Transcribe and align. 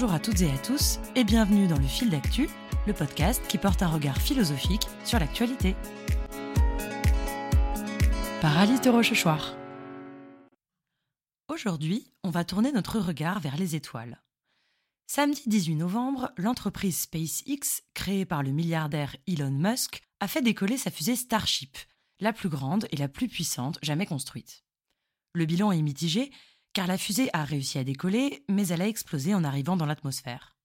Bonjour 0.00 0.14
à 0.14 0.20
toutes 0.20 0.42
et 0.42 0.50
à 0.52 0.58
tous 0.58 1.00
et 1.16 1.24
bienvenue 1.24 1.66
dans 1.66 1.76
le 1.76 1.84
fil 1.84 2.08
d'actu, 2.08 2.48
le 2.86 2.92
podcast 2.92 3.42
qui 3.48 3.58
porte 3.58 3.82
un 3.82 3.88
regard 3.88 4.16
philosophique 4.22 4.86
sur 5.04 5.18
l'actualité. 5.18 5.74
Par 8.40 8.56
Alice 8.56 8.80
de 8.80 8.90
Rochechouart. 8.90 9.56
Aujourd'hui, 11.48 12.12
on 12.22 12.30
va 12.30 12.44
tourner 12.44 12.70
notre 12.70 13.00
regard 13.00 13.40
vers 13.40 13.56
les 13.56 13.74
étoiles. 13.74 14.22
Samedi 15.08 15.42
18 15.46 15.74
novembre, 15.74 16.30
l'entreprise 16.36 17.00
SpaceX, 17.00 17.82
créée 17.94 18.24
par 18.24 18.44
le 18.44 18.52
milliardaire 18.52 19.16
Elon 19.26 19.50
Musk, 19.50 20.02
a 20.20 20.28
fait 20.28 20.42
décoller 20.42 20.76
sa 20.76 20.92
fusée 20.92 21.16
Starship, 21.16 21.76
la 22.20 22.32
plus 22.32 22.48
grande 22.48 22.86
et 22.92 22.96
la 22.96 23.08
plus 23.08 23.26
puissante 23.26 23.80
jamais 23.82 24.06
construite. 24.06 24.62
Le 25.32 25.44
bilan 25.44 25.72
est 25.72 25.82
mitigé 25.82 26.30
car 26.78 26.86
la 26.86 26.96
fusée 26.96 27.28
a 27.32 27.42
réussi 27.42 27.76
à 27.78 27.82
décoller, 27.82 28.44
mais 28.48 28.68
elle 28.68 28.82
a 28.82 28.86
explosé 28.86 29.34
en 29.34 29.42
arrivant 29.42 29.76
dans 29.76 29.84
l'atmosphère. 29.84 30.56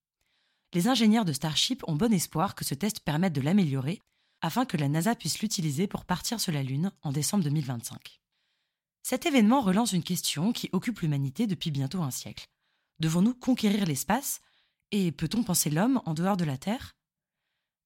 Les 0.72 0.86
ingénieurs 0.86 1.24
de 1.24 1.32
Starship 1.32 1.82
ont 1.88 1.96
bon 1.96 2.12
espoir 2.12 2.54
que 2.54 2.64
ce 2.64 2.76
test 2.76 3.00
permette 3.00 3.32
de 3.32 3.40
l'améliorer, 3.40 4.00
afin 4.40 4.64
que 4.64 4.76
la 4.76 4.88
NASA 4.88 5.16
puisse 5.16 5.40
l'utiliser 5.40 5.88
pour 5.88 6.04
partir 6.04 6.38
sur 6.38 6.52
la 6.52 6.62
Lune 6.62 6.92
en 7.02 7.10
décembre 7.10 7.42
2025. 7.42 8.20
Cet 9.02 9.26
événement 9.26 9.60
relance 9.60 9.92
une 9.92 10.04
question 10.04 10.52
qui 10.52 10.70
occupe 10.70 11.00
l'humanité 11.00 11.48
depuis 11.48 11.72
bientôt 11.72 12.00
un 12.00 12.12
siècle. 12.12 12.46
Devons-nous 13.00 13.34
conquérir 13.34 13.84
l'espace 13.84 14.40
Et 14.92 15.10
peut-on 15.10 15.42
penser 15.42 15.68
l'homme 15.68 16.00
en 16.04 16.14
dehors 16.14 16.36
de 16.36 16.44
la 16.44 16.58
Terre? 16.58 16.92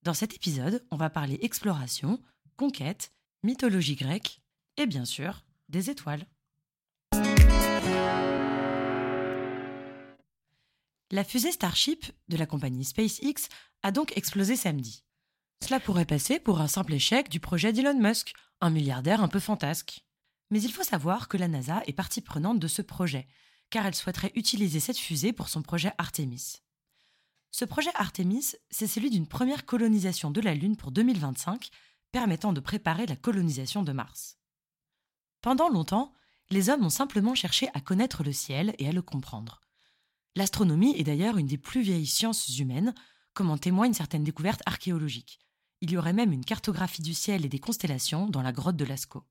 Dans 0.03 0.13
cet 0.13 0.35
épisode, 0.35 0.87
on 0.91 0.99
va 0.99 1.09
parler 1.09 1.39
exploration, 1.41 2.23
conquête, 2.59 3.11
mythologie 3.43 3.97
grecque 3.97 4.43
et 4.77 4.85
bien 4.85 5.07
sûr 5.07 5.47
des 5.71 5.89
étoiles. 5.89 6.27
La 11.11 11.25
fusée 11.25 11.53
Starship 11.53 12.05
de 12.29 12.37
la 12.37 12.47
compagnie 12.47 12.85
SpaceX 12.85 13.49
a 13.83 13.91
donc 13.91 14.17
explosé 14.17 14.57
samedi. 14.57 15.05
Cela 15.65 15.81
pourrait 15.81 16.05
passer 16.05 16.39
pour 16.39 16.61
un 16.61 16.69
simple 16.69 16.95
échec 16.95 17.29
du 17.29 17.41
projet 17.41 17.73
d'Elon 17.73 17.99
Musk, 17.99 18.35
un 18.61 18.71
milliardaire 18.71 19.23
un 19.23 19.29
peu 19.29 19.41
fantasque. 19.41 20.05
Mais 20.51 20.63
il 20.63 20.73
faut 20.73 20.83
savoir 20.83 21.29
que 21.29 21.37
la 21.37 21.49
NASA 21.49 21.83
est 21.87 21.93
partie 21.93 22.21
prenante 22.21 22.59
de 22.59 22.69
ce 22.69 22.83
projet, 22.83 23.27
car 23.71 23.87
elle 23.87 23.95
souhaiterait 23.95 24.33
utiliser 24.35 24.81
cette 24.81 24.99
fusée 24.99 25.33
pour 25.33 25.49
son 25.49 25.63
projet 25.63 25.93
Artemis. 25.99 26.63
Ce 27.51 27.65
projet 27.65 27.91
Artemis, 27.95 28.55
c'est 28.71 28.87
celui 28.87 29.11
d'une 29.11 29.27
première 29.27 29.67
colonisation 29.67 30.31
de 30.31 30.41
la 30.41 30.55
Lune 30.55 30.77
pour 30.77 30.93
2025, 30.93 31.71
permettant 32.13 32.53
de 32.53 32.61
préparer 32.61 33.07
la 33.07 33.17
colonisation 33.17 33.83
de 33.83 33.93
Mars. 33.93 34.39
Pendant 35.41 35.69
longtemps, 35.69 36.13
les 36.51 36.71
hommes 36.71 36.85
ont 36.85 36.91
simplement 36.91 37.35
cherché 37.35 37.69
à 37.75 37.81
connaître 37.81 38.25
le 38.25 38.33
ciel 38.33 38.75
et 38.79 38.89
à 38.89 38.93
le 38.93 39.03
comprendre. 39.03 39.61
L'astronomie 40.37 40.95
est 40.97 41.05
d'ailleurs 41.05 41.37
une 41.37 41.47
des 41.47 41.59
plus 41.59 41.83
vieilles 41.83 42.07
sciences 42.07 42.59
humaines, 42.59 42.95
comme 43.35 43.51
en 43.51 43.59
témoignent 43.59 43.93
certaines 43.93 44.25
découvertes 44.25 44.63
archéologiques. 44.67 45.41
Il 45.81 45.91
y 45.91 45.97
aurait 45.97 46.13
même 46.13 46.33
une 46.33 46.45
cartographie 46.45 47.03
du 47.03 47.15
ciel 47.15 47.45
et 47.45 47.49
des 47.49 47.59
constellations 47.59 48.27
dans 48.27 48.43
la 48.43 48.53
grotte 48.53 48.77
de 48.77 48.85
Lascaux. 48.85 49.25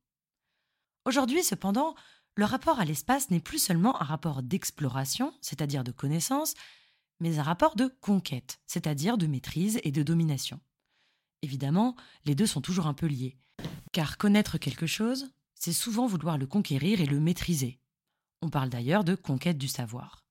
Aujourd'hui, 1.06 1.44
cependant, 1.44 1.96
le 2.36 2.46
rapport 2.46 2.80
à 2.80 2.86
l'espace 2.86 3.32
n'est 3.32 3.40
plus 3.40 3.60
seulement 3.60 4.00
un 4.02 4.06
rapport 4.06 4.44
d'exploration, 4.44 5.34
c'est-à-dire 5.42 5.84
de 5.84 5.92
connaissance, 5.92 6.54
mais 7.20 7.40
un 7.40 7.44
rapport 7.44 7.76
de 7.76 7.88
conquête, 8.02 8.60
c'est-à-dire 8.68 9.18
de 9.18 9.28
maîtrise 9.28 9.80
et 9.84 9.92
de 9.92 10.04
domination. 10.04 10.60
Évidemment, 11.42 11.96
les 12.26 12.36
deux 12.36 12.46
sont 12.46 12.62
toujours 12.62 12.88
un 12.88 12.94
peu 12.94 13.08
liés, 13.08 13.38
car 13.92 14.18
connaître 14.18 14.58
quelque 14.58 14.88
chose, 14.88 15.32
c'est 15.60 15.74
souvent 15.74 16.08
vouloir 16.08 16.38
le 16.38 16.48
conquérir 16.48 17.02
et 17.02 17.06
le 17.06 17.20
maîtriser. 17.20 17.80
On 18.42 18.50
parle 18.50 18.70
d'ailleurs 18.70 19.04
de 19.04 19.16
conquête 19.16 19.58
du 19.58 19.68
savoir. 19.68 20.24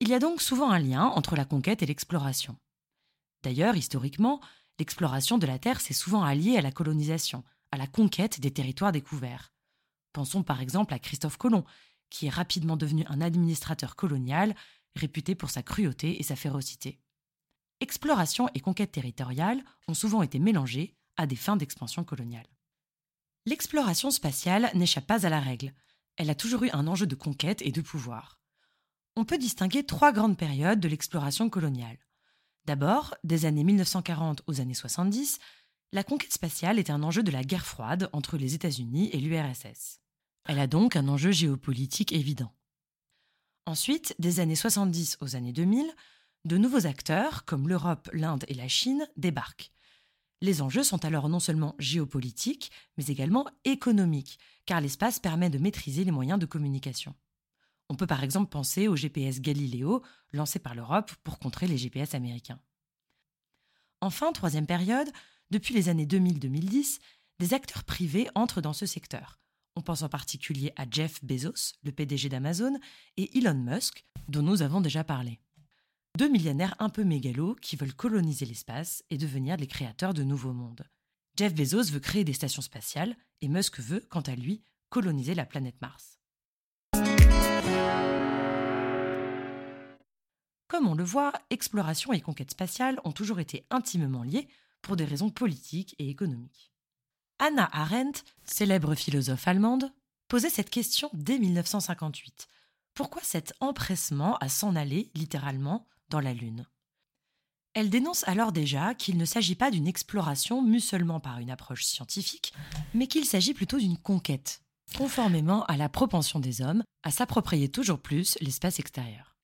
Il 0.00 0.08
y 0.08 0.14
a 0.14 0.18
donc 0.18 0.42
souvent 0.42 0.70
un 0.70 0.80
lien 0.80 1.04
entre 1.04 1.36
la 1.36 1.44
conquête 1.44 1.82
et 1.82 1.86
l'exploration. 1.86 2.56
D'ailleurs, 3.42 3.76
historiquement, 3.76 4.40
l'exploration 4.78 5.38
de 5.38 5.46
la 5.46 5.58
Terre 5.58 5.80
s'est 5.80 5.94
souvent 5.94 6.24
alliée 6.24 6.56
à 6.56 6.62
la 6.62 6.72
colonisation, 6.72 7.44
à 7.70 7.76
la 7.76 7.86
conquête 7.86 8.40
des 8.40 8.50
territoires 8.50 8.92
découverts. 8.92 9.52
Pensons 10.12 10.42
par 10.42 10.60
exemple 10.60 10.94
à 10.94 10.98
Christophe 10.98 11.36
Colomb, 11.36 11.64
qui 12.10 12.26
est 12.26 12.30
rapidement 12.30 12.76
devenu 12.76 13.04
un 13.08 13.20
administrateur 13.20 13.96
colonial, 13.96 14.54
réputé 14.96 15.34
pour 15.34 15.50
sa 15.50 15.62
cruauté 15.62 16.20
et 16.20 16.22
sa 16.22 16.36
férocité. 16.36 17.00
Exploration 17.80 18.48
et 18.54 18.60
conquête 18.60 18.92
territoriale 18.92 19.64
ont 19.88 19.94
souvent 19.94 20.22
été 20.22 20.38
mélangées 20.38 20.96
à 21.16 21.26
des 21.26 21.36
fins 21.36 21.56
d'expansion 21.56 22.04
coloniale. 22.04 22.46
L'exploration 23.46 24.10
spatiale 24.10 24.70
n'échappe 24.74 25.06
pas 25.06 25.26
à 25.26 25.30
la 25.30 25.40
règle. 25.40 25.72
Elle 26.16 26.30
a 26.30 26.34
toujours 26.34 26.64
eu 26.64 26.70
un 26.72 26.86
enjeu 26.86 27.06
de 27.06 27.14
conquête 27.14 27.62
et 27.62 27.72
de 27.72 27.80
pouvoir 27.80 28.40
on 29.16 29.24
peut 29.24 29.38
distinguer 29.38 29.84
trois 29.84 30.12
grandes 30.12 30.36
périodes 30.36 30.80
de 30.80 30.88
l'exploration 30.88 31.48
coloniale. 31.48 31.98
D'abord, 32.64 33.14
des 33.24 33.44
années 33.44 33.64
1940 33.64 34.42
aux 34.46 34.60
années 34.60 34.74
70, 34.74 35.38
la 35.92 36.02
conquête 36.02 36.32
spatiale 36.32 36.78
est 36.78 36.90
un 36.90 37.02
enjeu 37.02 37.22
de 37.22 37.30
la 37.30 37.44
guerre 37.44 37.66
froide 37.66 38.08
entre 38.12 38.36
les 38.36 38.54
États-Unis 38.54 39.10
et 39.12 39.18
l'URSS. 39.18 40.00
Elle 40.46 40.58
a 40.58 40.66
donc 40.66 40.96
un 40.96 41.08
enjeu 41.08 41.30
géopolitique 41.30 42.12
évident. 42.12 42.52
Ensuite, 43.66 44.14
des 44.18 44.40
années 44.40 44.56
70 44.56 45.18
aux 45.20 45.36
années 45.36 45.52
2000, 45.52 45.86
de 46.44 46.58
nouveaux 46.58 46.86
acteurs, 46.86 47.44
comme 47.44 47.68
l'Europe, 47.68 48.10
l'Inde 48.12 48.44
et 48.48 48.54
la 48.54 48.68
Chine, 48.68 49.08
débarquent. 49.16 49.72
Les 50.44 50.60
enjeux 50.60 50.82
sont 50.82 51.06
alors 51.06 51.30
non 51.30 51.40
seulement 51.40 51.74
géopolitiques, 51.78 52.70
mais 52.98 53.06
également 53.06 53.46
économiques, 53.64 54.38
car 54.66 54.82
l'espace 54.82 55.18
permet 55.18 55.48
de 55.48 55.56
maîtriser 55.56 56.04
les 56.04 56.10
moyens 56.10 56.38
de 56.38 56.44
communication. 56.44 57.14
On 57.88 57.94
peut 57.94 58.06
par 58.06 58.22
exemple 58.22 58.50
penser 58.50 58.86
au 58.86 58.94
GPS 58.94 59.40
Galileo 59.40 60.02
lancé 60.34 60.58
par 60.58 60.74
l'Europe 60.74 61.12
pour 61.24 61.38
contrer 61.38 61.66
les 61.66 61.78
GPS 61.78 62.14
américains. 62.14 62.60
Enfin, 64.02 64.32
troisième 64.32 64.66
période, 64.66 65.08
depuis 65.50 65.72
les 65.72 65.88
années 65.88 66.04
2000-2010, 66.04 66.98
des 67.38 67.54
acteurs 67.54 67.84
privés 67.84 68.28
entrent 68.34 68.60
dans 68.60 68.74
ce 68.74 68.84
secteur. 68.84 69.40
On 69.76 69.80
pense 69.80 70.02
en 70.02 70.10
particulier 70.10 70.74
à 70.76 70.84
Jeff 70.90 71.24
Bezos, 71.24 71.72
le 71.84 71.90
PDG 71.90 72.28
d'Amazon, 72.28 72.78
et 73.16 73.38
Elon 73.38 73.54
Musk, 73.54 74.04
dont 74.28 74.42
nous 74.42 74.60
avons 74.60 74.82
déjà 74.82 75.04
parlé. 75.04 75.40
Deux 76.16 76.28
millionnaires 76.28 76.76
un 76.78 76.90
peu 76.90 77.02
mégalos 77.02 77.56
qui 77.56 77.74
veulent 77.74 77.92
coloniser 77.92 78.46
l'espace 78.46 79.02
et 79.10 79.18
devenir 79.18 79.56
les 79.56 79.66
créateurs 79.66 80.14
de 80.14 80.22
nouveaux 80.22 80.52
mondes. 80.52 80.84
Jeff 81.36 81.52
Bezos 81.52 81.90
veut 81.90 81.98
créer 81.98 82.22
des 82.22 82.32
stations 82.32 82.62
spatiales 82.62 83.16
et 83.40 83.48
Musk 83.48 83.80
veut, 83.80 84.06
quant 84.08 84.20
à 84.20 84.36
lui, 84.36 84.62
coloniser 84.90 85.34
la 85.34 85.44
planète 85.44 85.74
Mars. 85.80 86.20
Comme 90.68 90.86
on 90.86 90.94
le 90.94 91.02
voit, 91.02 91.32
exploration 91.50 92.12
et 92.12 92.20
conquête 92.20 92.52
spatiale 92.52 93.00
ont 93.02 93.10
toujours 93.12 93.40
été 93.40 93.66
intimement 93.70 94.22
liées 94.22 94.46
pour 94.82 94.94
des 94.94 95.04
raisons 95.04 95.30
politiques 95.30 95.96
et 95.98 96.08
économiques. 96.08 96.70
Anna 97.40 97.68
Arendt, 97.72 98.22
célèbre 98.44 98.94
philosophe 98.94 99.48
allemande, 99.48 99.92
posait 100.28 100.48
cette 100.48 100.70
question 100.70 101.10
dès 101.12 101.40
1958. 101.40 102.46
Pourquoi 102.94 103.22
cet 103.24 103.52
empressement 103.58 104.36
à 104.36 104.48
s'en 104.48 104.76
aller, 104.76 105.10
littéralement, 105.16 105.88
dans 106.08 106.20
la 106.20 106.34
Lune 106.34 106.66
Elle 107.74 107.90
dénonce 107.90 108.26
alors 108.28 108.52
déjà 108.52 108.94
qu'il 108.94 109.16
ne 109.16 109.24
s'agit 109.24 109.54
pas 109.54 109.70
d'une 109.70 109.88
exploration 109.88 110.62
mue 110.62 110.80
seulement 110.80 111.20
par 111.20 111.38
une 111.38 111.50
approche 111.50 111.84
scientifique, 111.84 112.52
mais 112.92 113.06
qu'il 113.06 113.24
s'agit 113.24 113.54
plutôt 113.54 113.78
d'une 113.78 113.98
conquête, 113.98 114.62
conformément 114.96 115.64
à 115.64 115.76
la 115.76 115.88
propension 115.88 116.40
des 116.40 116.62
hommes 116.62 116.82
à 117.02 117.10
s'approprier 117.10 117.68
toujours 117.68 118.00
plus 118.00 118.38
l'espace 118.40 118.78
extérieur. 118.78 119.36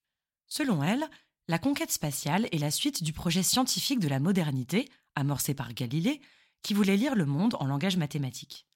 Selon 0.46 0.82
elle, 0.82 1.08
la 1.48 1.58
conquête 1.58 1.90
spatiale 1.90 2.48
est 2.52 2.58
la 2.58 2.70
suite 2.70 3.02
du 3.02 3.12
projet 3.12 3.42
scientifique 3.42 4.00
de 4.00 4.08
la 4.08 4.20
modernité, 4.20 4.88
amorcé 5.14 5.54
par 5.54 5.74
Galilée, 5.74 6.20
qui 6.62 6.74
voulait 6.74 6.96
lire 6.96 7.14
le 7.14 7.26
monde 7.26 7.56
en 7.58 7.66
langage 7.66 7.96
mathématique. 7.96 8.66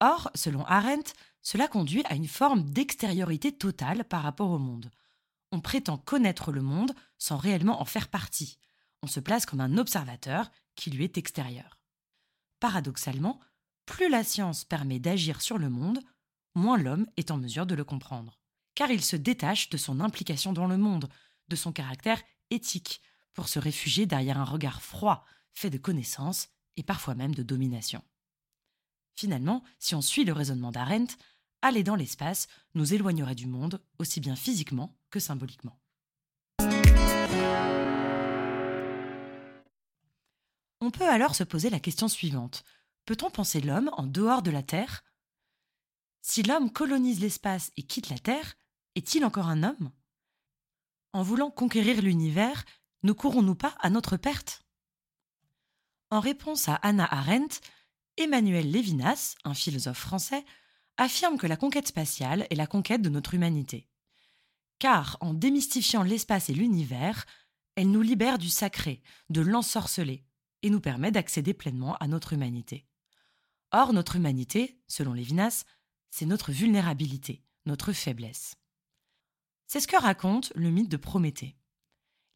Or, 0.00 0.30
selon 0.34 0.64
Arendt, 0.64 1.12
cela 1.42 1.68
conduit 1.68 2.02
à 2.06 2.14
une 2.14 2.28
forme 2.28 2.62
d'extériorité 2.70 3.52
totale 3.52 4.04
par 4.04 4.22
rapport 4.22 4.50
au 4.50 4.58
monde. 4.58 4.90
On 5.52 5.60
prétend 5.60 5.98
connaître 5.98 6.52
le 6.52 6.62
monde 6.62 6.92
sans 7.18 7.36
réellement 7.36 7.80
en 7.80 7.84
faire 7.84 8.08
partie. 8.08 8.58
On 9.02 9.06
se 9.06 9.20
place 9.20 9.46
comme 9.46 9.60
un 9.60 9.78
observateur 9.78 10.50
qui 10.74 10.90
lui 10.90 11.04
est 11.04 11.18
extérieur. 11.18 11.80
Paradoxalement, 12.60 13.40
plus 13.86 14.08
la 14.08 14.22
science 14.22 14.64
permet 14.64 15.00
d'agir 15.00 15.40
sur 15.40 15.58
le 15.58 15.70
monde, 15.70 16.00
moins 16.54 16.78
l'homme 16.78 17.06
est 17.16 17.30
en 17.30 17.38
mesure 17.38 17.66
de 17.66 17.74
le 17.74 17.84
comprendre. 17.84 18.38
Car 18.74 18.90
il 18.90 19.02
se 19.02 19.16
détache 19.16 19.70
de 19.70 19.76
son 19.76 20.00
implication 20.00 20.52
dans 20.52 20.66
le 20.66 20.76
monde, 20.76 21.08
de 21.48 21.56
son 21.56 21.72
caractère 21.72 22.22
éthique, 22.50 23.00
pour 23.34 23.48
se 23.48 23.58
réfugier 23.58 24.06
derrière 24.06 24.38
un 24.38 24.44
regard 24.44 24.82
froid, 24.82 25.24
fait 25.52 25.70
de 25.70 25.78
connaissances 25.78 26.48
et 26.76 26.82
parfois 26.82 27.14
même 27.14 27.34
de 27.34 27.42
domination. 27.42 28.02
Finalement, 29.16 29.62
si 29.78 29.94
on 29.94 30.00
suit 30.00 30.24
le 30.24 30.32
raisonnement 30.32 30.72
d'Arendt, 30.72 31.16
aller 31.62 31.82
dans 31.82 31.96
l'espace 31.96 32.48
nous 32.74 32.94
éloignerait 32.94 33.34
du 33.34 33.46
monde 33.46 33.82
aussi 33.98 34.20
bien 34.20 34.36
physiquement 34.36 34.96
que 35.10 35.20
symboliquement. 35.20 35.78
On 40.80 40.90
peut 40.90 41.08
alors 41.08 41.34
se 41.34 41.44
poser 41.44 41.70
la 41.70 41.80
question 41.80 42.08
suivante. 42.08 42.64
Peut-on 43.04 43.30
penser 43.30 43.60
l'homme 43.60 43.90
en 43.92 44.06
dehors 44.06 44.42
de 44.42 44.50
la 44.50 44.62
Terre? 44.62 45.02
Si 46.22 46.42
l'homme 46.42 46.72
colonise 46.72 47.20
l'espace 47.20 47.70
et 47.76 47.82
quitte 47.82 48.08
la 48.08 48.18
Terre, 48.18 48.54
est-il 48.94 49.24
encore 49.24 49.48
un 49.48 49.62
homme? 49.62 49.92
En 51.12 51.22
voulant 51.22 51.50
conquérir 51.50 52.02
l'univers, 52.02 52.64
ne 53.02 53.12
courons-nous 53.12 53.54
pas 53.54 53.74
à 53.80 53.90
notre 53.90 54.16
perte? 54.16 54.62
En 56.10 56.20
réponse 56.20 56.68
à 56.68 56.74
Anna 56.76 57.06
Arendt, 57.12 57.60
Emmanuel 58.16 58.70
Lévinas, 58.70 59.36
un 59.44 59.54
philosophe 59.54 59.98
français, 59.98 60.44
affirme 60.96 61.38
que 61.38 61.46
la 61.46 61.56
conquête 61.56 61.88
spatiale 61.88 62.46
est 62.50 62.54
la 62.54 62.66
conquête 62.66 63.02
de 63.02 63.08
notre 63.08 63.34
humanité. 63.34 63.88
Car 64.78 65.16
en 65.20 65.34
démystifiant 65.34 66.02
l'espace 66.02 66.50
et 66.50 66.54
l'univers, 66.54 67.26
elle 67.76 67.90
nous 67.90 68.02
libère 68.02 68.38
du 68.38 68.48
sacré, 68.48 69.02
de 69.28 69.40
l'ensorceler, 69.40 70.24
et 70.62 70.70
nous 70.70 70.80
permet 70.80 71.10
d'accéder 71.10 71.54
pleinement 71.54 71.96
à 71.96 72.08
notre 72.08 72.32
humanité. 72.32 72.86
Or, 73.72 73.92
notre 73.92 74.16
humanité, 74.16 74.80
selon 74.88 75.12
Lévinas, 75.12 75.64
c'est 76.10 76.26
notre 76.26 76.52
vulnérabilité, 76.52 77.42
notre 77.66 77.92
faiblesse. 77.92 78.56
C'est 79.66 79.80
ce 79.80 79.88
que 79.88 80.00
raconte 80.00 80.52
le 80.56 80.70
mythe 80.70 80.90
de 80.90 80.96
Prométhée. 80.96 81.56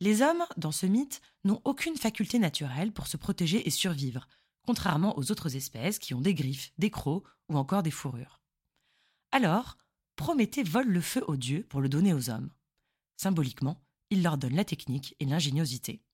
Les 0.01 0.23
hommes, 0.23 0.45
dans 0.57 0.73
ce 0.73 0.87
mythe, 0.87 1.21
n'ont 1.45 1.61
aucune 1.65 1.97
faculté 1.97 2.39
naturelle 2.39 2.93
pour 2.93 3.07
se 3.07 3.17
protéger 3.17 3.67
et 3.67 3.71
survivre, 3.71 4.29
contrairement 4.63 5.19
aux 5.19 5.31
autres 5.31 5.57
espèces 5.57 5.99
qui 5.99 6.15
ont 6.15 6.21
des 6.21 6.35
griffes, 6.35 6.73
des 6.79 6.91
crocs 6.91 7.25
ou 7.49 7.57
encore 7.57 7.83
des 7.83 7.91
fourrures. 7.91 8.41
Alors, 9.35 9.77
Prométhée 10.15 10.63
vole 10.63 10.87
le 10.87 11.01
feu 11.01 11.25
aux 11.27 11.35
dieux 11.37 11.67
pour 11.69 11.81
le 11.81 11.89
donner 11.89 12.15
aux 12.15 12.31
hommes. 12.31 12.53
Symboliquement, 13.17 13.85
il 14.11 14.23
leur 14.23 14.39
donne 14.39 14.55
la 14.55 14.65
technique 14.65 15.17
et 15.19 15.25
l'ingéniosité. 15.25 16.05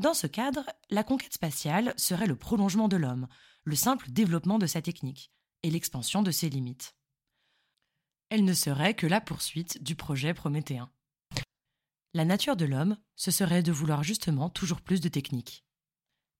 Dans 0.00 0.12
ce 0.12 0.26
cadre, 0.26 0.66
la 0.90 1.04
conquête 1.04 1.32
spatiale 1.34 1.94
serait 1.96 2.26
le 2.26 2.34
prolongement 2.34 2.88
de 2.88 2.96
l'homme, 2.96 3.28
le 3.62 3.76
simple 3.76 4.10
développement 4.10 4.58
de 4.58 4.66
sa 4.66 4.82
technique 4.82 5.30
et 5.62 5.70
l'expansion 5.70 6.22
de 6.22 6.32
ses 6.32 6.50
limites. 6.50 6.96
Elle 8.30 8.44
ne 8.44 8.52
serait 8.52 8.94
que 8.94 9.06
la 9.06 9.20
poursuite 9.20 9.80
du 9.80 9.94
projet 9.94 10.34
prométhéen. 10.34 10.90
La 12.14 12.24
nature 12.24 12.56
de 12.56 12.64
l'homme, 12.64 12.98
ce 13.14 13.30
serait 13.30 13.62
de 13.62 13.70
vouloir 13.70 14.02
justement 14.02 14.50
toujours 14.50 14.80
plus 14.80 15.00
de 15.00 15.08
technique. 15.08 15.64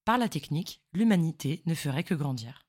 Par 0.03 0.17
la 0.17 0.27
technique, 0.27 0.83
l'humanité 0.91 1.63
ne 1.67 1.73
ferait 1.73 2.03
que 2.03 2.15
grandir. 2.15 2.67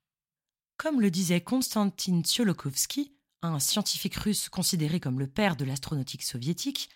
Comme 0.83 1.01
le 1.01 1.13
disait 1.13 1.41
Konstantin 1.41 2.23
Tsiolkovsky, 2.23 3.15
un 3.43 3.61
scientifique 3.61 4.17
russe 4.17 4.49
considéré 4.49 4.99
comme 4.99 5.21
le 5.21 5.29
père 5.29 5.55
de 5.55 5.65
l'astronautique 5.65 6.25
soviétique, 6.25 6.91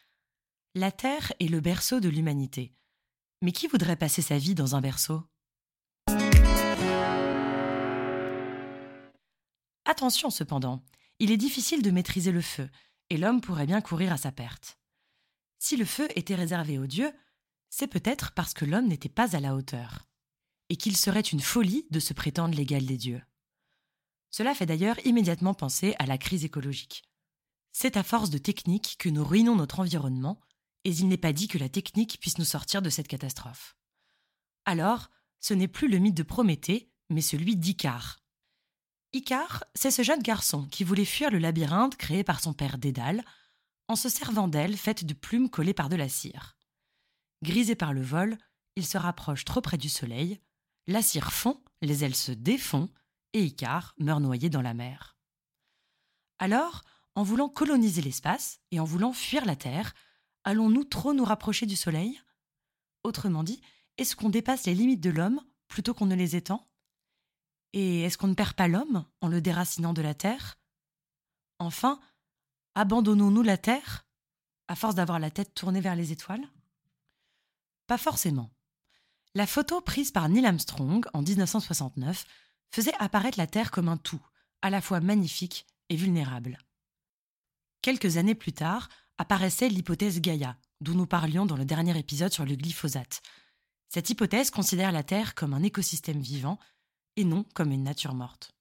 la 0.74 0.90
Terre 0.90 1.32
est 1.38 1.46
le 1.46 1.60
berceau 1.60 2.00
de 2.00 2.08
l'humanité. 2.08 2.74
Mais 3.42 3.52
qui 3.52 3.68
voudrait 3.68 3.94
passer 3.94 4.22
sa 4.22 4.38
vie 4.38 4.56
dans 4.56 4.74
un 4.74 4.80
berceau? 4.80 5.22
Attention 9.84 10.30
cependant, 10.30 10.82
il 11.20 11.30
est 11.30 11.36
difficile 11.36 11.82
de 11.82 11.92
maîtriser 11.92 12.32
le 12.32 12.42
feu, 12.42 12.68
et 13.10 13.16
l'homme 13.16 13.40
pourrait 13.40 13.66
bien 13.66 13.80
courir 13.80 14.12
à 14.12 14.16
sa 14.16 14.32
perte. 14.32 14.80
Si 15.60 15.76
le 15.76 15.84
feu 15.84 16.08
était 16.16 16.34
réservé 16.34 16.80
aux 16.80 16.88
dieux, 16.88 17.12
c'est 17.70 17.86
peut-être 17.86 18.32
parce 18.32 18.52
que 18.52 18.64
l'homme 18.64 18.88
n'était 18.88 19.08
pas 19.08 19.36
à 19.36 19.40
la 19.40 19.54
hauteur, 19.54 20.08
et 20.70 20.76
qu'il 20.76 20.96
serait 20.96 21.20
une 21.20 21.38
folie 21.38 21.86
de 21.92 22.00
se 22.00 22.14
prétendre 22.14 22.56
l'égal 22.56 22.84
des 22.84 22.96
dieux. 22.96 23.22
Cela 24.36 24.54
fait 24.54 24.66
d'ailleurs 24.66 24.98
immédiatement 25.06 25.54
penser 25.54 25.94
à 25.98 26.04
la 26.04 26.18
crise 26.18 26.44
écologique. 26.44 27.04
C'est 27.72 27.96
à 27.96 28.02
force 28.02 28.28
de 28.28 28.36
technique 28.36 28.96
que 28.98 29.08
nous 29.08 29.24
ruinons 29.24 29.56
notre 29.56 29.80
environnement, 29.80 30.42
et 30.84 30.90
il 30.90 31.08
n'est 31.08 31.16
pas 31.16 31.32
dit 31.32 31.48
que 31.48 31.56
la 31.56 31.70
technique 31.70 32.18
puisse 32.20 32.36
nous 32.36 32.44
sortir 32.44 32.82
de 32.82 32.90
cette 32.90 33.08
catastrophe. 33.08 33.78
Alors, 34.66 35.08
ce 35.40 35.54
n'est 35.54 35.68
plus 35.68 35.88
le 35.88 35.96
mythe 35.96 36.18
de 36.18 36.22
Prométhée, 36.22 36.92
mais 37.08 37.22
celui 37.22 37.56
d'Icare. 37.56 38.18
Icare, 39.14 39.64
c'est 39.74 39.90
ce 39.90 40.02
jeune 40.02 40.20
garçon 40.20 40.66
qui 40.66 40.84
voulait 40.84 41.06
fuir 41.06 41.30
le 41.30 41.38
labyrinthe 41.38 41.96
créé 41.96 42.22
par 42.22 42.40
son 42.40 42.52
père 42.52 42.76
Dédale, 42.76 43.24
en 43.88 43.96
se 43.96 44.10
servant 44.10 44.48
d'ailes 44.48 44.76
faites 44.76 45.06
de 45.06 45.14
plumes 45.14 45.48
collées 45.48 45.72
par 45.72 45.88
de 45.88 45.96
la 45.96 46.10
cire. 46.10 46.58
Grisé 47.42 47.74
par 47.74 47.94
le 47.94 48.02
vol, 48.02 48.36
il 48.76 48.84
se 48.84 48.98
rapproche 48.98 49.46
trop 49.46 49.62
près 49.62 49.78
du 49.78 49.88
soleil, 49.88 50.38
la 50.86 51.00
cire 51.00 51.32
fond, 51.32 51.64
les 51.80 52.04
ailes 52.04 52.14
se 52.14 52.32
défont, 52.32 52.90
et 53.32 53.44
Icare 53.44 53.94
meurt 53.98 54.20
noyé 54.20 54.50
dans 54.50 54.62
la 54.62 54.74
mer. 54.74 55.16
Alors, 56.38 56.82
en 57.14 57.22
voulant 57.22 57.48
coloniser 57.48 58.02
l'espace 58.02 58.60
et 58.70 58.80
en 58.80 58.84
voulant 58.84 59.12
fuir 59.12 59.44
la 59.44 59.56
Terre, 59.56 59.94
allons-nous 60.44 60.84
trop 60.84 61.14
nous 61.14 61.24
rapprocher 61.24 61.66
du 61.66 61.76
Soleil? 61.76 62.20
Autrement 63.02 63.42
dit, 63.42 63.60
est-ce 63.98 64.16
qu'on 64.16 64.28
dépasse 64.28 64.66
les 64.66 64.74
limites 64.74 65.00
de 65.00 65.10
l'homme 65.10 65.40
plutôt 65.68 65.94
qu'on 65.94 66.06
ne 66.06 66.14
les 66.14 66.36
étend? 66.36 66.68
Et 67.72 68.02
est-ce 68.02 68.18
qu'on 68.18 68.28
ne 68.28 68.34
perd 68.34 68.54
pas 68.54 68.68
l'homme 68.68 69.04
en 69.20 69.28
le 69.28 69.40
déracinant 69.40 69.92
de 69.92 70.02
la 70.02 70.14
Terre? 70.14 70.58
Enfin, 71.58 72.00
abandonnons-nous 72.74 73.42
la 73.42 73.56
Terre 73.56 74.06
à 74.68 74.76
force 74.76 74.94
d'avoir 74.94 75.18
la 75.18 75.30
tête 75.30 75.54
tournée 75.54 75.80
vers 75.80 75.96
les 75.96 76.12
étoiles? 76.12 76.46
Pas 77.86 77.98
forcément. 77.98 78.50
La 79.34 79.46
photo 79.46 79.80
prise 79.80 80.10
par 80.10 80.28
Neil 80.28 80.46
Armstrong 80.46 81.06
en 81.12 81.22
1969 81.22 82.26
faisait 82.70 82.94
apparaître 82.98 83.38
la 83.38 83.46
Terre 83.46 83.70
comme 83.70 83.88
un 83.88 83.96
tout, 83.96 84.20
à 84.62 84.70
la 84.70 84.80
fois 84.80 85.00
magnifique 85.00 85.66
et 85.88 85.96
vulnérable. 85.96 86.58
Quelques 87.82 88.16
années 88.16 88.34
plus 88.34 88.52
tard 88.52 88.88
apparaissait 89.18 89.68
l'hypothèse 89.68 90.20
Gaïa, 90.20 90.56
d'où 90.80 90.94
nous 90.94 91.06
parlions 91.06 91.46
dans 91.46 91.56
le 91.56 91.64
dernier 91.64 91.98
épisode 91.98 92.32
sur 92.32 92.44
le 92.44 92.56
glyphosate. 92.56 93.22
Cette 93.88 94.10
hypothèse 94.10 94.50
considère 94.50 94.92
la 94.92 95.02
Terre 95.02 95.34
comme 95.34 95.54
un 95.54 95.62
écosystème 95.62 96.20
vivant 96.20 96.58
et 97.16 97.24
non 97.24 97.44
comme 97.54 97.72
une 97.72 97.84
nature 97.84 98.14
morte. 98.14 98.52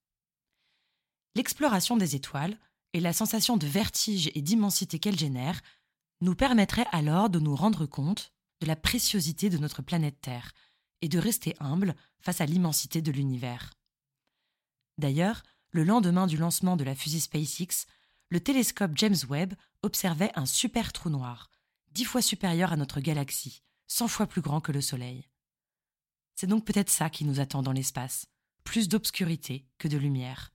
L'exploration 1.35 1.97
des 1.97 2.15
étoiles 2.15 2.57
et 2.93 2.99
la 3.01 3.11
sensation 3.11 3.57
de 3.57 3.67
vertige 3.67 4.31
et 4.35 4.41
d'immensité 4.41 4.99
qu'elle 4.99 5.19
génère 5.19 5.61
nous 6.21 6.35
permettraient 6.35 6.87
alors 6.91 7.29
de 7.29 7.39
nous 7.39 7.55
rendre 7.55 7.85
compte 7.85 8.31
de 8.61 8.67
la 8.67 8.77
préciosité 8.77 9.49
de 9.49 9.57
notre 9.57 9.81
planète 9.81 10.21
Terre 10.21 10.53
et 11.01 11.09
de 11.09 11.19
rester 11.19 11.55
humble 11.59 11.95
face 12.21 12.39
à 12.39 12.45
l'immensité 12.45 13.01
de 13.01 13.11
l'univers. 13.11 13.71
D'ailleurs, 14.97 15.43
le 15.71 15.83
lendemain 15.83 16.27
du 16.27 16.37
lancement 16.37 16.77
de 16.77 16.83
la 16.83 16.95
fusée 16.95 17.19
SpaceX, 17.19 17.85
le 18.29 18.39
télescope 18.39 18.91
James 18.95 19.15
Webb 19.29 19.53
observait 19.81 20.31
un 20.35 20.45
super 20.45 20.93
trou 20.93 21.09
noir, 21.09 21.49
dix 21.91 22.05
fois 22.05 22.21
supérieur 22.21 22.71
à 22.71 22.77
notre 22.77 23.01
galaxie, 23.01 23.61
cent 23.87 24.07
fois 24.07 24.27
plus 24.27 24.41
grand 24.41 24.61
que 24.61 24.71
le 24.71 24.81
Soleil. 24.81 25.27
C'est 26.35 26.47
donc 26.47 26.65
peut-être 26.65 26.89
ça 26.89 27.09
qui 27.09 27.25
nous 27.25 27.39
attend 27.39 27.61
dans 27.61 27.71
l'espace, 27.71 28.27
plus 28.63 28.89
d'obscurité 28.89 29.67
que 29.77 29.87
de 29.87 29.97
lumière. 29.97 30.53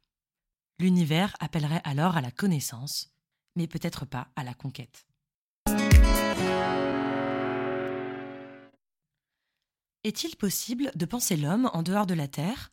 L'univers 0.79 1.37
appellerait 1.41 1.83
alors 1.85 2.17
à 2.17 2.21
la 2.21 2.31
connaissance, 2.31 3.11
mais 3.57 3.67
peut-être 3.67 4.05
pas 4.05 4.29
à 4.37 4.45
la 4.45 4.55
conquête. 4.55 5.07
Est-il 10.03 10.35
possible 10.37 10.91
de 10.95 11.05
penser 11.05 11.37
l'homme 11.37 11.71
en 11.75 11.83
dehors 11.83 12.07
de 12.07 12.15
la 12.15 12.27
Terre? 12.27 12.73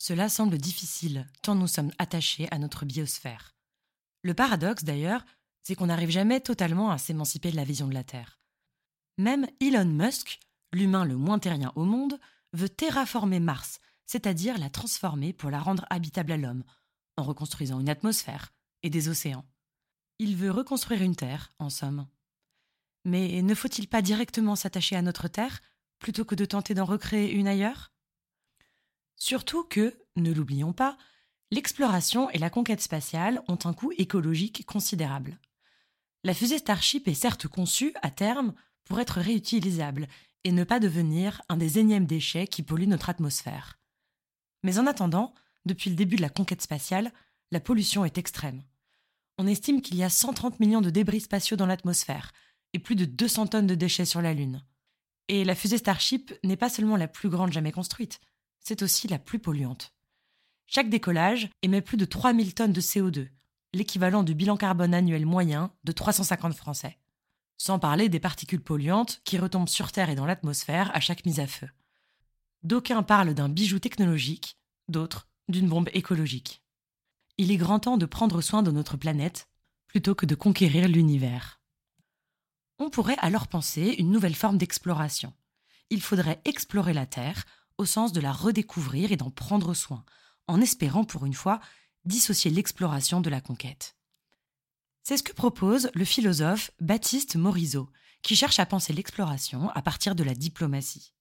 Cela 0.00 0.30
semble 0.30 0.56
difficile, 0.56 1.26
tant 1.42 1.54
nous 1.54 1.66
sommes 1.66 1.92
attachés 1.98 2.48
à 2.50 2.58
notre 2.58 2.86
biosphère. 2.86 3.54
Le 4.22 4.32
paradoxe, 4.32 4.82
d'ailleurs, 4.82 5.26
c'est 5.62 5.74
qu'on 5.74 5.86
n'arrive 5.86 6.10
jamais 6.10 6.40
totalement 6.40 6.90
à 6.90 6.96
s'émanciper 6.96 7.50
de 7.50 7.56
la 7.56 7.64
vision 7.64 7.86
de 7.86 7.92
la 7.92 8.02
Terre. 8.02 8.40
Même 9.18 9.46
Elon 9.60 9.84
Musk, 9.84 10.40
l'humain 10.72 11.04
le 11.04 11.16
moins 11.16 11.38
terrien 11.38 11.70
au 11.76 11.84
monde, 11.84 12.18
veut 12.54 12.70
terraformer 12.70 13.40
Mars, 13.40 13.78
c'est-à-dire 14.06 14.56
la 14.56 14.70
transformer 14.70 15.34
pour 15.34 15.50
la 15.50 15.60
rendre 15.60 15.84
habitable 15.90 16.32
à 16.32 16.38
l'homme, 16.38 16.64
en 17.18 17.22
reconstruisant 17.22 17.78
une 17.78 17.90
atmosphère 17.90 18.54
et 18.82 18.88
des 18.88 19.10
océans. 19.10 19.44
Il 20.18 20.34
veut 20.34 20.50
reconstruire 20.50 21.02
une 21.02 21.14
Terre, 21.14 21.52
en 21.58 21.68
somme. 21.68 22.06
Mais 23.04 23.42
ne 23.42 23.54
faut-il 23.54 23.86
pas 23.86 24.00
directement 24.00 24.56
s'attacher 24.56 24.96
à 24.96 25.02
notre 25.02 25.28
Terre 25.28 25.60
plutôt 25.98 26.24
que 26.24 26.34
de 26.34 26.46
tenter 26.46 26.72
d'en 26.72 26.86
recréer 26.86 27.32
une 27.32 27.46
ailleurs? 27.46 27.92
Surtout 29.20 29.64
que, 29.64 29.98
ne 30.16 30.32
l'oublions 30.32 30.72
pas, 30.72 30.96
l'exploration 31.50 32.30
et 32.30 32.38
la 32.38 32.48
conquête 32.48 32.80
spatiale 32.80 33.42
ont 33.48 33.58
un 33.64 33.74
coût 33.74 33.92
écologique 33.98 34.64
considérable. 34.64 35.38
La 36.24 36.32
fusée 36.32 36.58
Starship 36.58 37.06
est 37.06 37.14
certes 37.14 37.46
conçue, 37.46 37.92
à 38.02 38.10
terme, 38.10 38.54
pour 38.84 38.98
être 38.98 39.20
réutilisable 39.20 40.08
et 40.44 40.52
ne 40.52 40.64
pas 40.64 40.80
devenir 40.80 41.42
un 41.50 41.58
des 41.58 41.78
énièmes 41.78 42.06
déchets 42.06 42.46
qui 42.46 42.62
polluent 42.62 42.88
notre 42.88 43.10
atmosphère. 43.10 43.78
Mais 44.62 44.78
en 44.78 44.86
attendant, 44.86 45.34
depuis 45.66 45.90
le 45.90 45.96
début 45.96 46.16
de 46.16 46.22
la 46.22 46.30
conquête 46.30 46.62
spatiale, 46.62 47.12
la 47.50 47.60
pollution 47.60 48.06
est 48.06 48.16
extrême. 48.16 48.62
On 49.36 49.46
estime 49.46 49.82
qu'il 49.82 49.98
y 49.98 50.02
a 50.02 50.08
130 50.10 50.60
millions 50.60 50.80
de 50.80 50.90
débris 50.90 51.20
spatiaux 51.20 51.58
dans 51.58 51.66
l'atmosphère 51.66 52.32
et 52.72 52.78
plus 52.78 52.96
de 52.96 53.04
200 53.04 53.48
tonnes 53.48 53.66
de 53.66 53.74
déchets 53.74 54.06
sur 54.06 54.22
la 54.22 54.32
Lune. 54.32 54.64
Et 55.28 55.44
la 55.44 55.54
fusée 55.54 55.78
Starship 55.78 56.32
n'est 56.42 56.56
pas 56.56 56.70
seulement 56.70 56.96
la 56.96 57.06
plus 57.06 57.28
grande 57.28 57.52
jamais 57.52 57.72
construite, 57.72 58.20
c'est 58.60 58.82
aussi 58.82 59.08
la 59.08 59.18
plus 59.18 59.38
polluante. 59.38 59.92
Chaque 60.66 60.88
décollage 60.88 61.50
émet 61.62 61.80
plus 61.80 61.96
de 61.96 62.04
3000 62.04 62.54
tonnes 62.54 62.72
de 62.72 62.80
CO2, 62.80 63.28
l'équivalent 63.72 64.22
du 64.22 64.34
bilan 64.34 64.56
carbone 64.56 64.94
annuel 64.94 65.26
moyen 65.26 65.72
de 65.84 65.92
350 65.92 66.54
Français. 66.54 66.98
Sans 67.56 67.78
parler 67.78 68.08
des 68.08 68.20
particules 68.20 68.62
polluantes 68.62 69.20
qui 69.24 69.38
retombent 69.38 69.68
sur 69.68 69.92
Terre 69.92 70.10
et 70.10 70.14
dans 70.14 70.26
l'atmosphère 70.26 70.94
à 70.94 71.00
chaque 71.00 71.26
mise 71.26 71.40
à 71.40 71.46
feu. 71.46 71.68
D'aucuns 72.62 73.02
parlent 73.02 73.34
d'un 73.34 73.48
bijou 73.48 73.78
technologique, 73.78 74.58
d'autres 74.88 75.28
d'une 75.48 75.68
bombe 75.68 75.88
écologique. 75.92 76.62
Il 77.38 77.50
est 77.50 77.56
grand 77.56 77.80
temps 77.80 77.96
de 77.96 78.06
prendre 78.06 78.40
soin 78.40 78.62
de 78.62 78.70
notre 78.70 78.96
planète 78.96 79.48
plutôt 79.88 80.14
que 80.14 80.26
de 80.26 80.34
conquérir 80.34 80.88
l'univers. 80.88 81.60
On 82.78 82.90
pourrait 82.90 83.16
alors 83.18 83.48
penser 83.48 83.96
une 83.98 84.10
nouvelle 84.10 84.34
forme 84.34 84.56
d'exploration. 84.56 85.34
Il 85.90 86.00
faudrait 86.00 86.40
explorer 86.44 86.92
la 86.92 87.06
Terre 87.06 87.44
au 87.80 87.86
sens 87.86 88.12
de 88.12 88.20
la 88.20 88.32
redécouvrir 88.32 89.10
et 89.10 89.16
d'en 89.16 89.30
prendre 89.30 89.74
soin, 89.74 90.04
en 90.46 90.60
espérant 90.60 91.04
pour 91.04 91.26
une 91.26 91.34
fois 91.34 91.60
dissocier 92.04 92.50
l'exploration 92.50 93.20
de 93.20 93.30
la 93.30 93.40
conquête. 93.40 93.96
C'est 95.02 95.16
ce 95.16 95.22
que 95.22 95.32
propose 95.32 95.90
le 95.94 96.04
philosophe 96.04 96.70
Baptiste 96.80 97.36
Morisot, 97.36 97.90
qui 98.22 98.36
cherche 98.36 98.58
à 98.58 98.66
penser 98.66 98.92
l'exploration 98.92 99.70
à 99.70 99.80
partir 99.80 100.14
de 100.14 100.22
la 100.22 100.34
diplomatie. 100.34 101.14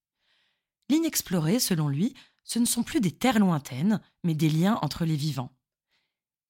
L'inexploré, 0.90 1.60
selon 1.60 1.88
lui, 1.88 2.14
ce 2.44 2.60
ne 2.60 2.66
sont 2.66 2.84
plus 2.84 3.00
des 3.00 3.12
terres 3.12 3.40
lointaines, 3.40 4.02
mais 4.24 4.34
des 4.34 4.50
liens 4.50 4.80
entre 4.82 5.06
les 5.06 5.16
vivants. 5.16 5.56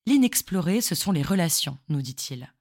L'inexploré, 0.08 0.82
ce 0.82 0.96
sont 0.96 1.12
les 1.12 1.22
relations, 1.22 1.78
nous 1.88 2.02
dit-il. 2.02 2.52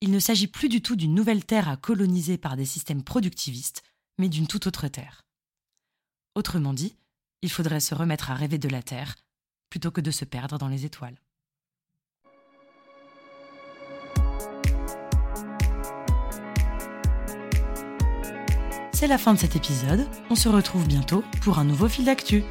Il 0.00 0.10
ne 0.10 0.18
s'agit 0.18 0.48
plus 0.48 0.68
du 0.68 0.82
tout 0.82 0.96
d'une 0.96 1.14
nouvelle 1.14 1.44
terre 1.44 1.68
à 1.68 1.76
coloniser 1.76 2.36
par 2.36 2.56
des 2.56 2.64
systèmes 2.64 3.04
productivistes, 3.04 3.82
mais 4.18 4.28
d'une 4.28 4.48
toute 4.48 4.66
autre 4.66 4.88
terre. 4.88 5.24
Autrement 6.36 6.72
dit, 6.72 6.96
il 7.42 7.50
faudrait 7.50 7.80
se 7.80 7.94
remettre 7.94 8.30
à 8.30 8.34
rêver 8.34 8.58
de 8.58 8.68
la 8.68 8.82
Terre 8.82 9.16
plutôt 9.68 9.90
que 9.90 10.00
de 10.00 10.10
se 10.10 10.24
perdre 10.24 10.58
dans 10.58 10.68
les 10.68 10.84
étoiles. 10.84 11.16
C'est 18.92 19.06
la 19.06 19.16
fin 19.16 19.32
de 19.32 19.38
cet 19.38 19.56
épisode, 19.56 20.06
on 20.28 20.34
se 20.34 20.48
retrouve 20.48 20.86
bientôt 20.86 21.24
pour 21.40 21.58
un 21.58 21.64
nouveau 21.64 21.88
fil 21.88 22.04
d'actu. 22.04 22.44